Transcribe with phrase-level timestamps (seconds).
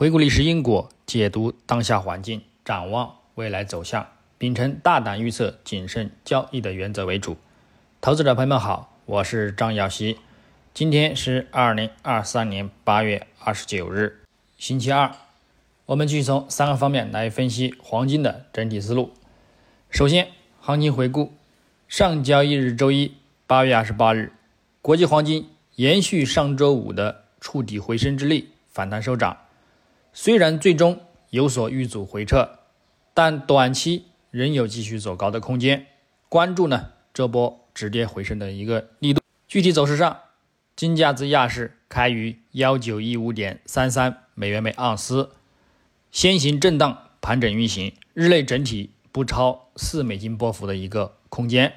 [0.00, 4.08] 回顾历史因果，解读当下环境，展望未来走向，
[4.38, 7.36] 秉承大胆预测、谨慎交易的原则为主。
[8.00, 10.16] 投资者朋友们好，我是张耀西。
[10.72, 14.20] 今天是二零二三年八月二十九日，
[14.56, 15.14] 星期二。
[15.84, 19.12] 我们继续从三个方面来分析黄金的整体思路。
[19.90, 20.28] 首先，
[20.60, 21.34] 行情回顾：
[21.88, 24.32] 上交易日周一，八月二十八日，
[24.80, 29.36] 国际黄金延续上周五的触底回升之力，反弹收涨。
[30.12, 32.58] 虽然最终有所遇阻回撤，
[33.14, 35.86] 但短期仍有继续走高的空间。
[36.28, 39.20] 关注呢这波止跌回升的一个力度。
[39.48, 40.18] 具体走势上，
[40.76, 45.30] 金价自亚市开于幺九一五点三三美元每盎司。
[46.10, 51.72] 先行震荡盘整运行，日内整体不超四美金波幅的一个空间。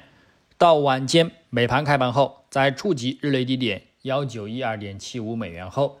[0.58, 6.00] 到晚间美盘开盘后，在触及日内低点幺九一二点七五美元后，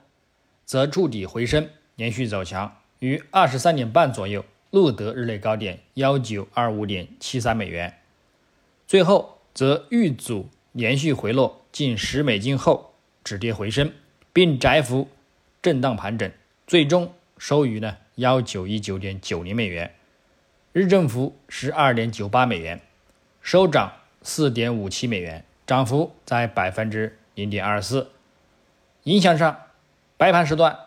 [0.64, 7.98] 则触底回升，连续走强，于二十三点半左右录得日内高点幺九二五点七三美元，
[8.86, 13.92] 最后则遇阻连续回落近十美金后止跌回升，
[14.32, 15.08] 并窄幅
[15.62, 16.30] 震荡盘整，
[16.66, 17.98] 最终收于呢。
[18.16, 19.92] 幺九一九点九零美元，
[20.72, 22.80] 日振幅十二点九八美元，
[23.42, 23.92] 收涨
[24.22, 28.12] 四点五七美元，涨幅在百分之零点二四。
[29.02, 29.62] 影响上，
[30.16, 30.78] 白盘时段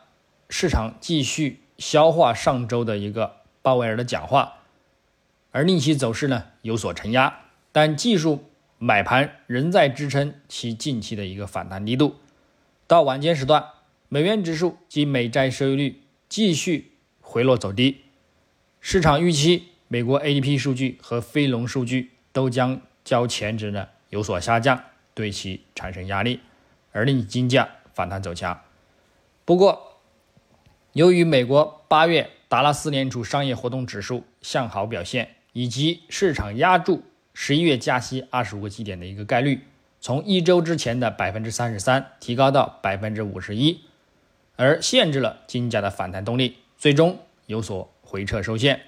[0.50, 4.60] 市场继续消化上周的一个鲍威尔的讲话，
[5.52, 8.44] 而令其走势呢有所承压，但技术
[8.78, 12.16] 买盘仍在支撑其近期的一个反弹力度。
[12.86, 13.66] 到晚间时段，
[14.10, 16.92] 美元指数及美债收益率继续。
[17.30, 18.04] 回落走低，
[18.80, 24.82] 市场预期美国 ADP 数据和非农数据都将较前值呢有所下降，
[25.14, 26.40] 对其产生压力，
[26.94, 28.62] 而令金价反弹走强。
[29.44, 29.87] 不过，
[30.98, 37.04] 由于美国八月达拉斯联储商业活动指数向好表现，以及市场压住
[37.36, 39.62] 十一月加息二十五个基点的一个概率，
[40.02, 43.82] 从一周之前的百分之三十三提高到百分之五十一，
[44.56, 46.58] 而限制了金价的反弹动力。
[46.80, 48.82] 最终有所回撤收线。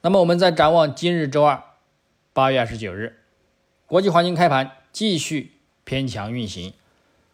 [0.00, 1.62] 那么，我们再展望今日周二，
[2.32, 3.20] 八月二十九日，
[3.86, 5.52] 国际黄金开盘继续
[5.84, 6.72] 偏强运行，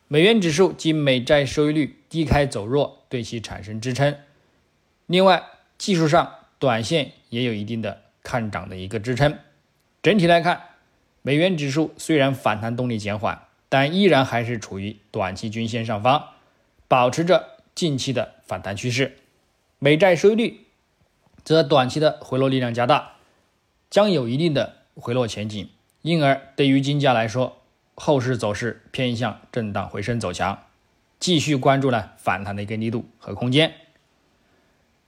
[0.08, 4.16] 美元指数及美债收益率低开走弱，对其产生支撑。
[5.04, 5.44] 另外，
[5.76, 9.38] 技术上短线也有一定的看涨的一个支撑。
[10.02, 10.62] 整体来看，
[11.20, 16.30] 美元指数虽然反弹动力减缓，但依然还是处于短期均线上方，
[16.88, 19.18] 保持着近期的反弹趋势。
[19.78, 20.66] 美债收益率
[21.44, 23.16] 则短期的回落力量加大，
[23.90, 25.68] 将有一定的回落前景，
[26.00, 27.60] 因而对于金价来说，
[27.94, 30.62] 后市走势偏向震荡回升走强，
[31.22, 33.72] 继续关注呢反弹的一个力度和空间。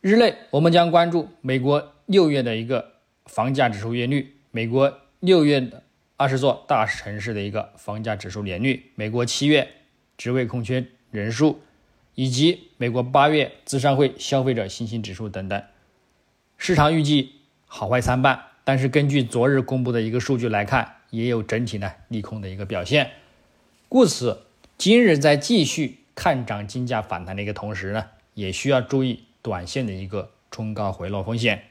[0.00, 2.92] 日内我们将关注美国六月的一个
[3.26, 5.82] 房价指数月率，美国六月的
[6.16, 9.68] 二十座大城市的一个房价指数年率，美国七月
[10.16, 11.60] 职位空缺人数。
[12.16, 15.60] 以及美国八月资商会消费者信心指数等等，
[16.56, 17.32] 市场预计
[17.66, 23.10] 好坏参半，但是根据昨日公布的一个数据来看，也有整体呢利空的一个表现，
[23.88, 24.42] 故此
[24.78, 31.64] 今日在继续看涨金价反弹的一个同时呢，也需要注意短线的一个冲高回落风险。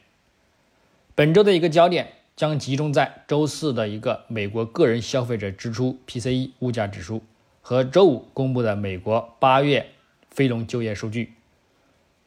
[1.16, 7.22] 本周的一个焦点将集中在周四的一个美国个人消费者支出 PCE 物价指数
[7.62, 9.88] 和周五公布的美国八月。
[10.36, 11.34] 非农就业数据，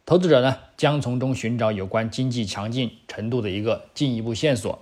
[0.04, 4.80] 投资者呢将从中寻找有关经济强劲程度的一个进一步线索。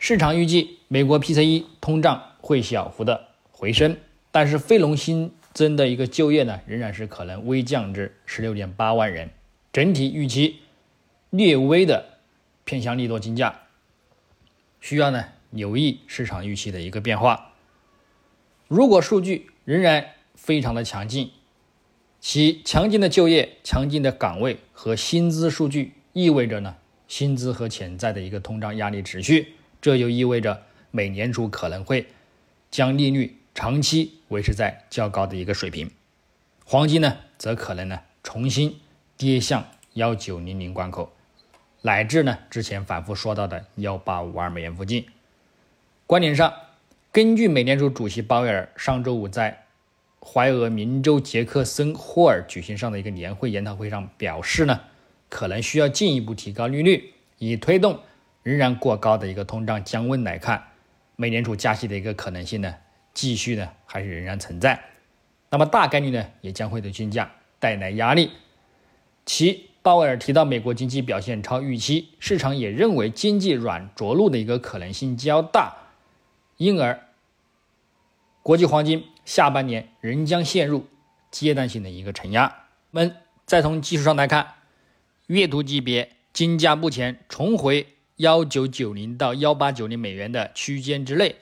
[0.00, 3.96] 市场预计美国 PCE 通胀会小幅的回升，
[4.32, 9.30] 但是非农新增的一个就业呢仍然是可能微降至十六点八万人。
[9.72, 10.60] 整体预期
[11.30, 12.18] 略微的
[12.64, 13.62] 偏向利多金价，
[14.80, 17.52] 需要呢留意市场预期的一个变化。
[18.68, 21.30] 如果数据仍然非常的强劲，
[22.20, 26.76] 其强劲的就业、强劲的岗位和薪资数据，意味着呢，
[27.08, 32.06] 薪资和潜在的一个通胀压力持续，这就意味着美联储可能会
[32.70, 35.90] 将利率长期维持在较高的一个水平，
[36.64, 38.80] 黄金呢，则可能呢重新
[39.16, 41.12] 跌向幺九零零关口，
[41.82, 45.06] 乃至呢之前反复说到的幺八五二美元附近。
[46.06, 46.52] 观点上，
[47.10, 49.64] 根据美联储主席鲍威尔上周五在
[50.18, 54.80] 怀俄明州杰克森霍尔举行上的一个年会研讨会上表示呢，
[55.28, 58.00] 可能需要进一步提高利率，以推动
[58.42, 60.68] 仍然过高的一个通胀降温来看，
[61.16, 62.74] 美联储加息的一个可能性呢，
[63.14, 64.82] 继续呢还是仍然存在，
[65.50, 68.30] 那么大概率呢也将会对金价带来压力。
[69.24, 75.76] 其鲍威尔提到美国经济表现超预期，市场也认为经济软着陆的一个可能性较大，
[76.56, 77.08] 因而
[78.42, 80.86] 国际黄金下半年仍将陷入
[81.30, 82.46] 阶段性的一个承压。
[82.90, 83.16] 我们
[83.46, 84.54] 再从技术上来看，
[85.26, 87.86] 月度级别金价目前重回
[88.16, 91.36] 幺九九零到幺八九零美元的区间之内，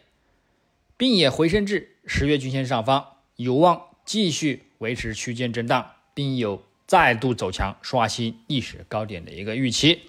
[1.00, 3.02] 并也回升至十月均线上方，
[3.36, 10.02] 有望继续维持区间震荡，并有再度走强、刷新历史高点的一个预期。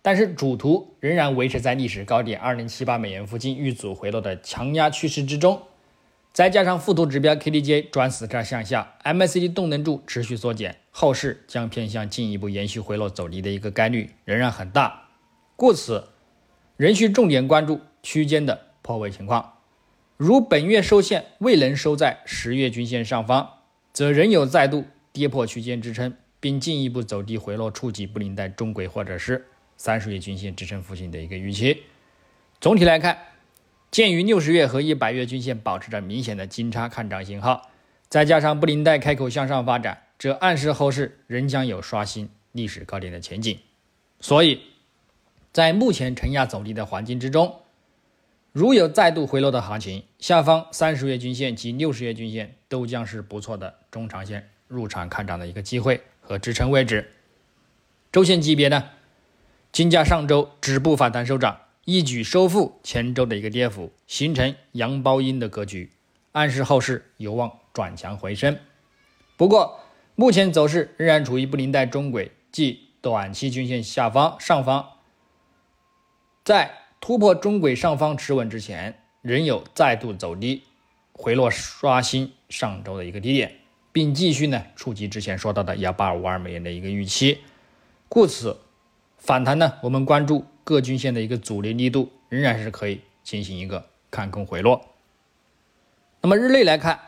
[0.00, 5.60] 但是主图仍然维持在历史高点二零七八美元附近遇阻回落的强压趋势之中。
[6.32, 15.08] 再加上副图指标 KDJ 转死叉向下，MACD 动能柱持续缩减，后市将偏向进一步延续回落走低的一个概率仍然很大，
[15.56, 16.08] 故此
[16.78, 19.56] 仍需重点关注区间的破位情况。
[20.18, 23.48] 如本月收线未能收在十月均线上方，
[23.92, 31.84] 则仍有再度跌破区间支撑，并进一步走低回落触及布林带中轨或者是三十月均线支撑附近的一个预期。
[32.60, 33.16] 总体来看。
[33.90, 37.70] 鉴于六十月和一百月均线保持着明显的金叉看涨信号，
[38.10, 43.58] 再加上布林带开口向上发展，这暗示后市仍将有刷新历史高点的前景。
[44.20, 44.60] 所以，
[45.54, 47.62] 在目前承压走低的环境之中，
[48.52, 57.12] 如有再度回落的行情，下方三十月均线及六十月均线都将是不错的中长线入场看涨的一个机会和支撑位置。
[58.10, 58.90] 周线级别呢，
[59.70, 61.60] 金价上周止步反弹收涨。
[61.84, 65.90] 一举收复前周的一个跌幅，形成阳包阴的格局，
[66.32, 68.58] 暗示后市有望转强回升。
[69.38, 69.80] 不过，
[70.14, 74.86] 目前走势仍然处于布林带中轨，即短期均线下方上方，
[76.44, 80.64] 在突破中轨上方持稳之前，仍有再度走低
[81.12, 83.56] 回落，刷新上周的一个低点，
[83.92, 87.38] 并继续呢触及之前说到的幺八五二美元的一个预期。
[88.08, 88.60] 故此，
[89.16, 90.46] 反弹呢，我们关注。
[90.64, 94.84] 各均线的一个阻力力度仍然是可以进行一个看空回落。
[96.20, 97.00] 那么日内来看，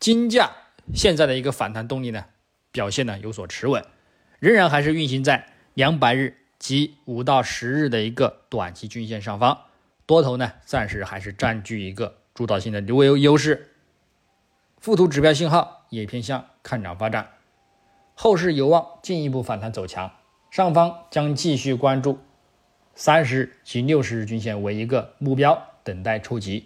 [0.00, 0.50] 金价
[0.94, 2.24] 现在的一个反弹动力呢，
[2.72, 3.84] 表现呢有所持稳，
[4.38, 9.56] 仍然还是运行在两百日及五到十日的一个短期均线上方，
[10.04, 13.70] 多头呢暂时还是占据一个主导性的优优势。
[14.80, 17.30] 附图指标信号也偏向看涨发展，
[18.16, 20.10] 后市有望进一步反弹走强，
[20.50, 22.18] 上方将继续关注。
[22.96, 26.64] 三十及六十日均线为一个目标，等待触及；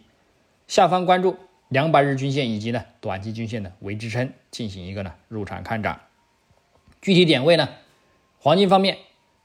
[0.67, 1.37] 下方关注
[1.69, 6.00] 两百日均线以及呢短期均线的为支撑，进行一个呢入场看涨。
[7.03, 7.69] 具体点位呢，
[8.38, 8.96] 黄金方面，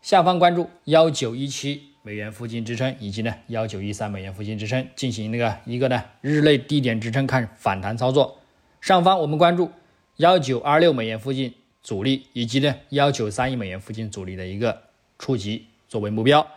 [0.06, 8.40] 下方关注幺九一七美元附近支撑，以及呢幺九一三美元附近支撑，进行那个一个呢日内低点支撑看反弹操作。
[8.80, 9.72] 上方我们关注
[10.18, 14.84] 幺九二六美元附近阻力，以及呢幺九三一美元附近阻力的一个
[15.18, 16.48] 触及作为目标。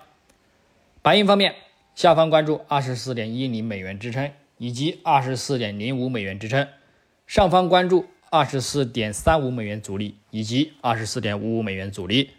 [1.01, 1.55] 白银方面，
[1.95, 6.69] 下方关注二十四点一零美元支撑以及二十四点零五美元支撑，
[7.27, 12.33] 上方关注二十四点三五美元阻力以及二十四点五五美元阻力。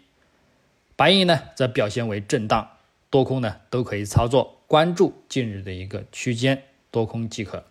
[1.00, 2.72] 白银呢则表现为震荡，
[3.08, 7.64] 多空呢都可以操作，关注近日的一个区间多空即可。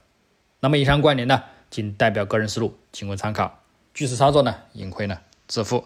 [0.61, 3.59] 那么以上观点呢仅代表个人思路，仅供参考，
[3.93, 5.85] 据此操作呢盈亏呢自负。